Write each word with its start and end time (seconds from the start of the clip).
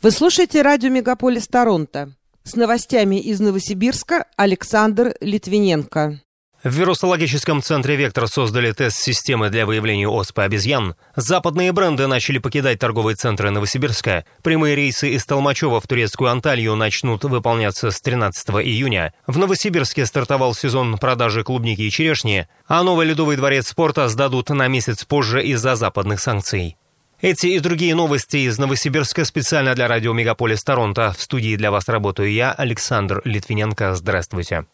Вы 0.00 0.12
слушаете 0.12 0.62
радио 0.62 0.90
«Мегаполис 0.90 1.48
Торонто». 1.48 2.12
С 2.44 2.54
новостями 2.54 3.16
из 3.16 3.40
Новосибирска 3.40 4.26
Александр 4.36 5.16
Литвиненко. 5.20 6.20
В 6.62 6.72
вирусологическом 6.72 7.62
центре 7.62 7.96
«Вектор» 7.96 8.28
создали 8.28 8.70
тест-системы 8.70 9.50
для 9.50 9.66
выявления 9.66 10.06
оспы 10.06 10.42
обезьян. 10.42 10.94
Западные 11.16 11.72
бренды 11.72 12.06
начали 12.06 12.38
покидать 12.38 12.78
торговые 12.78 13.16
центры 13.16 13.50
Новосибирска. 13.50 14.24
Прямые 14.44 14.76
рейсы 14.76 15.10
из 15.10 15.26
Толмачева 15.26 15.80
в 15.80 15.88
турецкую 15.88 16.30
Анталью 16.30 16.76
начнут 16.76 17.24
выполняться 17.24 17.90
с 17.90 18.00
13 18.00 18.50
июня. 18.50 19.12
В 19.26 19.36
Новосибирске 19.36 20.06
стартовал 20.06 20.54
сезон 20.54 20.96
продажи 20.98 21.42
клубники 21.42 21.82
и 21.82 21.90
черешни, 21.90 22.46
а 22.68 22.84
новый 22.84 23.08
ледовый 23.08 23.36
дворец 23.36 23.66
спорта 23.66 24.08
сдадут 24.08 24.50
на 24.50 24.68
месяц 24.68 25.04
позже 25.04 25.42
из-за 25.42 25.74
западных 25.74 26.20
санкций. 26.20 26.76
Эти 27.20 27.46
и 27.46 27.58
другие 27.58 27.96
новости 27.96 28.36
из 28.36 28.58
Новосибирска 28.58 29.24
специально 29.24 29.74
для 29.74 29.88
радио 29.88 30.12
«Мегаполис 30.12 30.62
Торонто». 30.62 31.12
В 31.18 31.20
студии 31.20 31.56
для 31.56 31.72
вас 31.72 31.88
работаю 31.88 32.30
я, 32.32 32.52
Александр 32.52 33.22
Литвиненко. 33.24 33.96
Здравствуйте. 33.96 34.66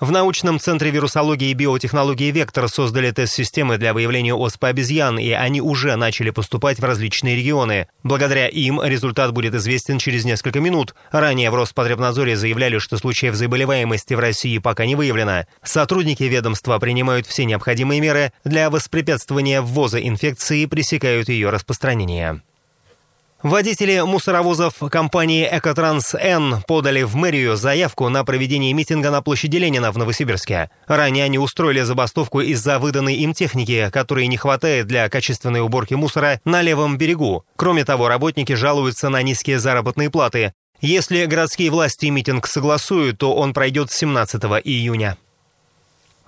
В 0.00 0.10
научном 0.10 0.58
центре 0.58 0.90
вирусологии 0.90 1.50
и 1.50 1.54
биотехнологии 1.54 2.32
«Вектор» 2.32 2.68
создали 2.68 3.12
тест-системы 3.12 3.78
для 3.78 3.94
выявления 3.94 4.34
оспы 4.34 4.66
обезьян, 4.66 5.20
и 5.20 5.30
они 5.30 5.60
уже 5.60 5.94
начали 5.94 6.30
поступать 6.30 6.80
в 6.80 6.84
различные 6.84 7.36
регионы. 7.36 7.86
Благодаря 8.02 8.48
им 8.48 8.82
результат 8.82 9.32
будет 9.32 9.54
известен 9.54 9.98
через 9.98 10.24
несколько 10.24 10.58
минут. 10.58 10.96
Ранее 11.12 11.52
в 11.52 11.54
Роспотребнадзоре 11.54 12.36
заявляли, 12.36 12.78
что 12.78 12.98
случаев 12.98 13.36
заболеваемости 13.36 14.14
в 14.14 14.18
России 14.18 14.58
пока 14.58 14.84
не 14.84 14.96
выявлено. 14.96 15.46
Сотрудники 15.62 16.24
ведомства 16.24 16.80
принимают 16.80 17.28
все 17.28 17.44
необходимые 17.44 18.00
меры 18.00 18.32
для 18.42 18.70
воспрепятствования 18.70 19.62
ввоза 19.62 20.00
инфекции 20.00 20.62
и 20.62 20.66
пресекают 20.66 21.28
ее 21.28 21.50
распространение. 21.50 22.42
Водители 23.44 24.00
мусоровозов 24.00 24.76
компании 24.90 25.46
«Экотранс-Н» 25.52 26.62
подали 26.66 27.02
в 27.02 27.14
мэрию 27.14 27.56
заявку 27.56 28.08
на 28.08 28.24
проведение 28.24 28.72
митинга 28.72 29.10
на 29.10 29.20
площади 29.20 29.58
Ленина 29.58 29.92
в 29.92 29.98
Новосибирске. 29.98 30.70
Ранее 30.86 31.24
они 31.24 31.38
устроили 31.38 31.82
забастовку 31.82 32.40
из-за 32.40 32.78
выданной 32.78 33.16
им 33.16 33.34
техники, 33.34 33.90
которой 33.92 34.28
не 34.28 34.38
хватает 34.38 34.86
для 34.86 35.10
качественной 35.10 35.60
уборки 35.60 35.92
мусора 35.92 36.40
на 36.46 36.62
левом 36.62 36.96
берегу. 36.96 37.44
Кроме 37.56 37.84
того, 37.84 38.08
работники 38.08 38.54
жалуются 38.54 39.10
на 39.10 39.20
низкие 39.20 39.58
заработные 39.58 40.08
платы. 40.08 40.54
Если 40.80 41.26
городские 41.26 41.68
власти 41.68 42.06
митинг 42.06 42.46
согласуют, 42.46 43.18
то 43.18 43.34
он 43.34 43.52
пройдет 43.52 43.92
17 43.92 44.42
июня. 44.64 45.18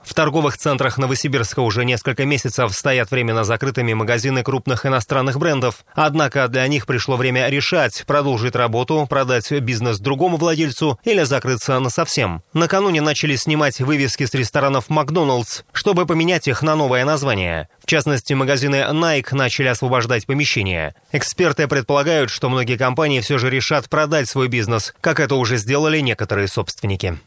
В 0.07 0.15
торговых 0.15 0.57
центрах 0.57 0.99
Новосибирска 0.99 1.59
уже 1.59 1.85
несколько 1.85 2.25
месяцев 2.25 2.73
стоят 2.73 3.11
временно 3.11 3.43
закрытыми 3.43 3.93
магазины 3.93 4.45
крупных 4.45 4.87
иностранных 4.87 5.37
брендов. 5.37 5.85
Однако 5.95 6.47
для 6.47 6.67
них 6.69 6.87
пришло 6.87 7.17
время 7.17 7.49
решать, 7.49 8.05
продолжить 8.07 8.55
работу, 8.55 9.05
продать 9.11 9.51
бизнес 9.51 9.99
другому 9.99 10.37
владельцу 10.37 11.01
или 11.03 11.25
закрыться 11.25 11.81
насовсем. 11.81 12.43
Накануне 12.53 13.01
начали 13.01 13.35
снимать 13.35 13.81
вывески 13.81 14.25
с 14.25 14.33
ресторанов 14.33 14.89
«Макдоналдс», 14.89 15.63
чтобы 15.73 16.07
поменять 16.07 16.47
их 16.47 16.63
на 16.63 16.77
новое 16.77 17.05
название. 17.05 17.69
В 17.83 17.87
частности, 17.87 18.33
магазины 18.33 18.87
Nike 18.89 19.35
начали 19.35 19.67
освобождать 19.67 20.25
помещения. 20.27 20.95
Эксперты 21.11 21.67
предполагают, 21.67 22.31
что 22.31 22.49
многие 22.49 22.79
компании 22.79 23.21
все 23.21 23.39
же 23.39 23.51
решат 23.51 23.89
продать 23.89 24.29
свой 24.29 24.47
бизнес, 24.47 24.95
как 25.01 25.19
это 25.19 25.35
уже 25.35 25.57
сделали 25.57 25.99
некоторые 25.99 26.47
собственники. 26.47 27.19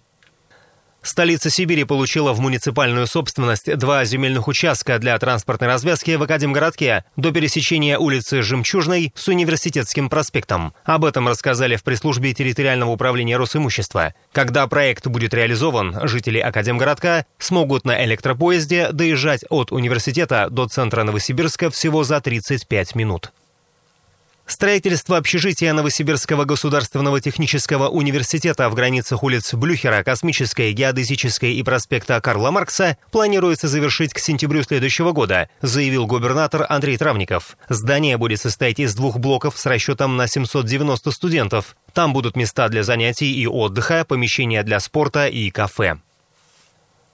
Столица 1.02 1.50
Сибири 1.50 1.86
получила 1.86 2.33
в 2.33 2.39
муниципальную 2.39 3.08
собственность 3.08 3.78
два 3.78 4.03
земельных 4.03 4.47
участка 4.47 5.00
для 5.00 5.17
транспортной 5.17 5.69
развязки 5.69 6.11
в 6.11 6.23
Академгородке 6.23 7.05
до 7.16 7.31
пересечения 7.31 7.97
улицы 7.97 8.42
Жемчужной 8.42 9.14
с 9.16 9.27
Университетским 9.30 10.09
проспектом. 10.09 10.73
Об 10.83 11.05
этом 11.05 11.27
рассказали 11.27 11.77
в 11.77 11.83
пресс-службе 11.83 12.33
территориального 12.33 12.92
управления 12.92 13.38
Росимущества. 13.38 14.14
Когда 14.33 14.67
проект 14.67 15.08
будет 15.08 15.33
реализован, 15.33 16.08
жители 16.08 16.39
Академгородка 16.39 17.25
смогут 17.38 17.86
на 17.86 18.03
электропоезде 18.03 18.92
доезжать 18.92 19.45
от 19.49 19.71
университета 19.71 20.48
до 20.49 20.67
центра 20.67 21.04
Новосибирска 21.04 21.70
всего 21.70 22.04
за 22.04 22.20
35 22.20 22.95
минут. 22.95 23.32
Строительство 24.49 25.17
общежития 25.17 25.73
Новосибирского 25.73 26.43
государственного 26.43 27.21
технического 27.21 27.87
университета 27.87 28.67
в 28.67 28.73
границах 28.73 29.21
улиц 29.21 29.54
Блюхера, 29.54 30.04
Космической, 30.04 30.73
Геодезической 30.73 31.54
и 31.54 31.61
проспекта 31.61 32.20
Карла 32.20 32.49
Маркса 32.49 32.98
планируется 33.11 33.67
завершить 33.67 34.11
к 34.11 34.17
сентябрю 34.17 34.64
следующего 34.64 35.11
года, 35.11 35.49
заявил 35.61 36.08
губернатор 36.08 36.65
Андрей 36.67 36.98
Травников. 36.98 37.58
Здание 37.70 38.17
будет 38.17 38.42
состоять 38.42 38.80
из 38.80 38.95
двух 38.95 39.20
блоков 39.20 39.55
с 39.55 39.67
расчетом 39.67 40.17
на 40.17 40.27
790 40.27 41.11
студентов. 41.11 41.76
Там 41.93 42.11
будут 42.11 42.36
места 42.36 42.70
для 42.70 42.82
занятий 42.82 43.32
и 43.32 43.45
отдыха, 43.45 44.04
помещения 44.04 44.64
для 44.64 44.80
спорта 44.80 45.27
и 45.27 45.52
кафе. 45.52 45.99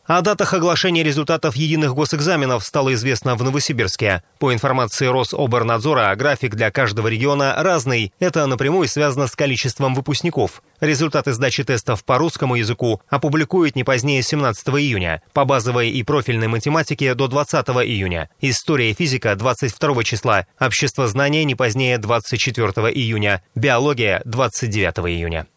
О 0.07 0.21
датах 0.21 0.53
оглашения 0.53 1.01
результатов 1.01 1.55
единых 1.55 1.95
госэкзаменов 1.95 2.63
стало 2.63 2.93
известно 2.93 3.35
в 3.35 3.43
Новосибирске. 3.43 4.21
По 4.38 4.53
информации 4.53 5.07
Рособорнадзора, 5.07 6.16
график 6.16 6.53
для 6.53 6.69
каждого 6.69 7.07
региона 7.07 7.55
разный. 7.57 8.13
Это 8.19 8.45
напрямую 8.45 8.88
связано 8.88 9.25
с 9.25 9.35
количеством 9.35 9.95
выпускников. 9.95 10.61
Результаты 10.79 11.33
сдачи 11.33 11.63
тестов 11.63 12.03
по 12.03 12.19
русскому 12.19 12.53
языку 12.53 13.01
опубликуют 13.09 13.75
не 13.75 13.83
позднее 13.83 14.21
17 14.21 14.67
июня, 14.67 15.23
по 15.33 15.44
базовой 15.44 15.89
и 15.89 16.03
профильной 16.03 16.49
математике 16.49 17.15
до 17.15 17.27
20 17.27 17.65
июня, 17.69 18.29
история 18.41 18.91
и 18.91 18.94
физика 18.94 19.35
22 19.35 20.03
числа, 20.03 20.45
общество 20.59 21.07
знания 21.07 21.44
не 21.45 21.55
позднее 21.55 21.97
24 21.97 22.67
июня, 22.94 23.41
биология 23.55 24.21
29 24.25 24.99
июня. 25.09 25.47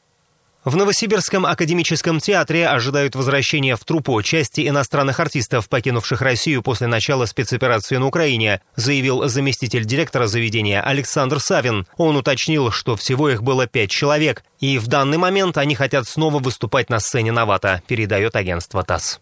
В 0.68 0.76
Новосибирском 0.76 1.46
академическом 1.46 2.20
театре 2.20 2.68
ожидают 2.68 3.14
возвращения 3.14 3.74
в 3.74 3.82
труппу 3.86 4.20
части 4.20 4.68
иностранных 4.68 5.18
артистов, 5.18 5.66
покинувших 5.66 6.20
Россию 6.20 6.60
после 6.62 6.86
начала 6.88 7.24
спецоперации 7.24 7.96
на 7.96 8.04
Украине, 8.04 8.60
заявил 8.76 9.26
заместитель 9.28 9.86
директора 9.86 10.26
заведения 10.26 10.82
Александр 10.82 11.40
Савин. 11.40 11.86
Он 11.96 12.18
уточнил, 12.18 12.70
что 12.70 12.96
всего 12.96 13.30
их 13.30 13.42
было 13.42 13.66
пять 13.66 13.90
человек, 13.90 14.44
и 14.60 14.76
в 14.76 14.88
данный 14.88 15.16
момент 15.16 15.56
они 15.56 15.74
хотят 15.74 16.06
снова 16.06 16.38
выступать 16.38 16.90
на 16.90 17.00
сцене 17.00 17.32
«Навата», 17.32 17.82
передает 17.86 18.36
агентство 18.36 18.84
ТАСС. 18.84 19.20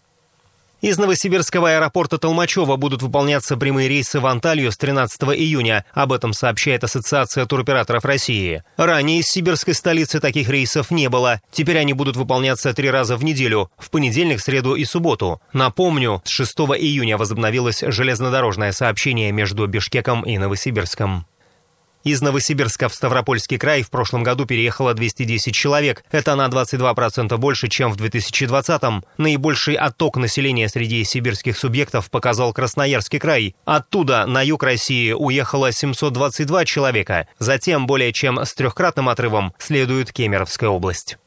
Из 0.82 0.98
Новосибирского 0.98 1.70
аэропорта 1.70 2.18
Толмачева 2.18 2.76
будут 2.76 3.00
выполняться 3.00 3.56
прямые 3.56 3.88
рейсы 3.88 4.20
в 4.20 4.26
Анталью 4.26 4.70
с 4.70 4.76
13 4.76 5.22
июня. 5.22 5.86
Об 5.92 6.12
этом 6.12 6.34
сообщает 6.34 6.84
Ассоциация 6.84 7.46
туроператоров 7.46 8.04
России. 8.04 8.62
Ранее 8.76 9.20
из 9.20 9.26
сибирской 9.26 9.72
столицы 9.72 10.20
таких 10.20 10.50
рейсов 10.50 10.90
не 10.90 11.08
было. 11.08 11.40
Теперь 11.50 11.78
они 11.78 11.94
будут 11.94 12.16
выполняться 12.16 12.74
три 12.74 12.90
раза 12.90 13.16
в 13.16 13.24
неделю– 13.24 13.70
в 13.78 13.90
понедельник, 13.90 14.40
среду 14.40 14.74
и 14.74 14.84
субботу. 14.84 15.40
Напомню, 15.54 16.20
с 16.24 16.28
6 16.28 16.54
июня 16.78 17.16
возобновилось 17.16 17.82
железнодорожное 17.86 18.72
сообщение 18.72 19.32
между 19.32 19.66
Бишкеком 19.66 20.22
и 20.22 20.36
Новосибирском. 20.36 21.26
Из 22.06 22.22
Новосибирска 22.22 22.88
в 22.88 22.94
Ставропольский 22.94 23.58
край 23.58 23.82
в 23.82 23.90
прошлом 23.90 24.22
году 24.22 24.46
переехало 24.46 24.94
210 24.94 25.52
человек. 25.52 26.04
Это 26.12 26.36
на 26.36 26.46
22% 26.46 27.36
больше, 27.36 27.66
чем 27.66 27.90
в 27.90 27.96
2020-м. 27.96 29.04
Наибольший 29.18 29.74
отток 29.74 30.16
населения 30.16 30.68
среди 30.68 31.02
сибирских 31.02 31.58
субъектов 31.58 32.08
показал 32.08 32.52
Красноярский 32.52 33.18
край. 33.18 33.56
Оттуда 33.64 34.24
на 34.26 34.40
юг 34.42 34.62
России 34.62 35.10
уехало 35.10 35.72
722 35.72 36.64
человека. 36.64 37.26
Затем 37.40 37.88
более 37.88 38.12
чем 38.12 38.38
с 38.38 38.54
трехкратным 38.54 39.08
отрывом 39.08 39.52
следует 39.58 40.12
Кемеровская 40.12 40.70
область. 40.70 41.18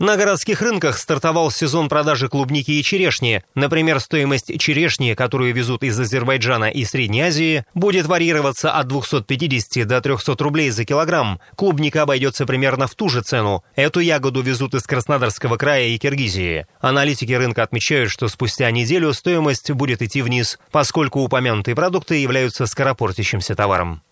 На 0.00 0.16
городских 0.16 0.60
рынках 0.60 0.98
стартовал 0.98 1.52
сезон 1.52 1.88
продажи 1.88 2.28
клубники 2.28 2.72
и 2.72 2.82
черешни. 2.82 3.44
Например, 3.54 4.00
стоимость 4.00 4.58
черешни, 4.58 5.14
которую 5.14 5.54
везут 5.54 5.84
из 5.84 5.98
Азербайджана 5.98 6.64
и 6.64 6.84
Средней 6.84 7.22
Азии, 7.22 7.64
будет 7.74 8.06
варьироваться 8.06 8.72
от 8.72 8.88
250 8.88 9.86
до 9.86 10.00
300 10.00 10.34
рублей 10.42 10.70
за 10.70 10.84
килограмм. 10.84 11.38
Клубника 11.54 12.02
обойдется 12.02 12.44
примерно 12.44 12.88
в 12.88 12.96
ту 12.96 13.08
же 13.08 13.22
цену. 13.22 13.62
Эту 13.76 14.00
ягоду 14.00 14.42
везут 14.42 14.74
из 14.74 14.82
Краснодарского 14.82 15.56
края 15.58 15.86
и 15.86 15.98
Киргизии. 15.98 16.66
Аналитики 16.80 17.32
рынка 17.32 17.62
отмечают, 17.62 18.10
что 18.10 18.26
спустя 18.26 18.72
неделю 18.72 19.12
стоимость 19.12 19.70
будет 19.70 20.02
идти 20.02 20.22
вниз, 20.22 20.58
поскольку 20.72 21.20
упомянутые 21.20 21.76
продукты 21.76 22.16
являются 22.16 22.66
скоропортящимся 22.66 23.54
товаром. 23.54 24.02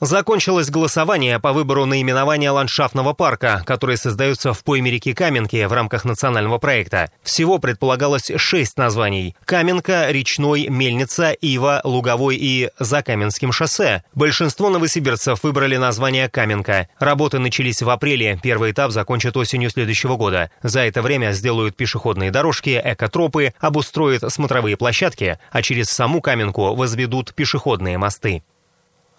Закончилось 0.00 0.70
голосование 0.70 1.38
по 1.40 1.52
выбору 1.52 1.84
наименования 1.84 2.50
ландшафтного 2.50 3.12
парка, 3.12 3.62
который 3.66 3.98
создается 3.98 4.54
в 4.54 4.64
пойме 4.64 4.90
реки 4.90 5.12
Каменки 5.12 5.62
в 5.66 5.72
рамках 5.74 6.06
национального 6.06 6.56
проекта. 6.56 7.10
Всего 7.22 7.58
предполагалось 7.58 8.30
шесть 8.36 8.78
названий. 8.78 9.36
Каменка, 9.44 10.10
Речной, 10.10 10.68
Мельница, 10.68 11.32
Ива, 11.32 11.82
Луговой 11.84 12.36
и 12.36 12.70
Закаменским 12.78 13.52
шоссе. 13.52 14.02
Большинство 14.14 14.70
новосибирцев 14.70 15.42
выбрали 15.42 15.76
название 15.76 16.30
Каменка. 16.30 16.88
Работы 16.98 17.38
начались 17.38 17.82
в 17.82 17.90
апреле, 17.90 18.40
первый 18.42 18.70
этап 18.70 18.92
закончат 18.92 19.36
осенью 19.36 19.68
следующего 19.68 20.16
года. 20.16 20.50
За 20.62 20.80
это 20.80 21.02
время 21.02 21.32
сделают 21.32 21.76
пешеходные 21.76 22.30
дорожки, 22.30 22.80
экотропы, 22.82 23.52
обустроят 23.60 24.24
смотровые 24.32 24.78
площадки, 24.78 25.38
а 25.50 25.60
через 25.60 25.90
саму 25.90 26.22
Каменку 26.22 26.74
возведут 26.74 27.34
пешеходные 27.34 27.98
мосты. 27.98 28.42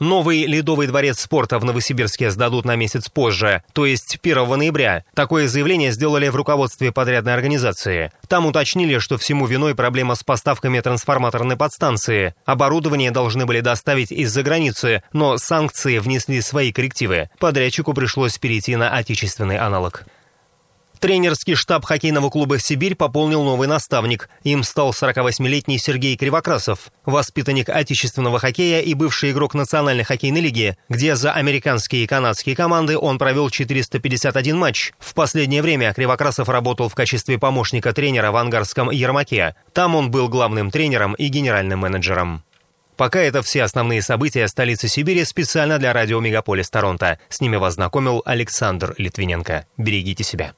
Новый 0.01 0.47
ледовый 0.47 0.87
дворец 0.87 1.19
спорта 1.19 1.59
в 1.59 1.63
Новосибирске 1.63 2.31
сдадут 2.31 2.65
на 2.65 2.75
месяц 2.75 3.07
позже, 3.07 3.61
то 3.71 3.85
есть 3.85 4.17
1 4.19 4.57
ноября. 4.57 5.05
Такое 5.13 5.47
заявление 5.47 5.91
сделали 5.91 6.27
в 6.29 6.35
руководстве 6.35 6.91
подрядной 6.91 7.35
организации. 7.35 8.11
Там 8.27 8.47
уточнили, 8.47 8.97
что 8.97 9.19
всему 9.19 9.45
виной 9.45 9.75
проблема 9.75 10.15
с 10.15 10.23
поставками 10.23 10.79
трансформаторной 10.79 11.55
подстанции. 11.55 12.33
Оборудование 12.45 13.11
должны 13.11 13.45
были 13.45 13.59
доставить 13.59 14.11
из-за 14.11 14.41
границы, 14.41 15.03
но 15.13 15.37
санкции 15.37 15.99
внесли 15.99 16.41
свои 16.41 16.71
коррективы. 16.71 17.29
Подрядчику 17.37 17.93
пришлось 17.93 18.39
перейти 18.39 18.75
на 18.77 18.89
отечественный 18.89 19.59
аналог. 19.59 20.05
Тренерский 21.01 21.55
штаб 21.55 21.83
хоккейного 21.83 22.29
клуба 22.29 22.59
«Сибирь» 22.59 22.93
пополнил 22.93 23.41
новый 23.43 23.67
наставник. 23.67 24.29
Им 24.43 24.61
стал 24.61 24.91
48-летний 24.91 25.79
Сергей 25.79 26.15
Кривокрасов, 26.15 26.91
воспитанник 27.07 27.69
отечественного 27.69 28.37
хоккея 28.37 28.81
и 28.81 28.93
бывший 28.93 29.31
игрок 29.31 29.55
Национальной 29.55 30.03
хоккейной 30.03 30.41
лиги, 30.41 30.77
где 30.89 31.15
за 31.15 31.31
американские 31.31 32.03
и 32.03 32.07
канадские 32.07 32.55
команды 32.55 32.99
он 32.99 33.17
провел 33.17 33.49
451 33.49 34.55
матч. 34.55 34.93
В 34.99 35.15
последнее 35.15 35.63
время 35.63 35.91
Кривокрасов 35.91 36.49
работал 36.49 36.87
в 36.87 36.93
качестве 36.93 37.39
помощника 37.39 37.93
тренера 37.93 38.29
в 38.31 38.35
ангарском 38.35 38.91
Ермаке. 38.91 39.55
Там 39.73 39.95
он 39.95 40.11
был 40.11 40.29
главным 40.29 40.69
тренером 40.69 41.15
и 41.15 41.29
генеральным 41.29 41.79
менеджером. 41.79 42.43
Пока 42.95 43.21
это 43.21 43.41
все 43.41 43.63
основные 43.63 44.03
события 44.03 44.47
столицы 44.47 44.87
Сибири 44.87 45.25
специально 45.25 45.79
для 45.79 45.93
радио 45.93 46.19
«Мегаполис 46.19 46.69
Торонто». 46.69 47.17
С 47.27 47.41
ними 47.41 47.55
вас 47.55 47.73
знакомил 47.73 48.21
Александр 48.23 48.93
Литвиненко. 48.99 49.65
Берегите 49.77 50.23
себя. 50.23 50.53